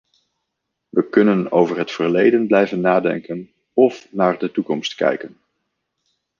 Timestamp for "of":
3.73-4.07